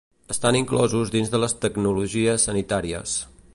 Estan 0.35 0.55
inclosos 0.59 1.11
dins 1.17 1.29
de 1.35 1.43
les 1.43 1.55
tecnologies 1.67 2.49
sanitàries. 2.51 3.17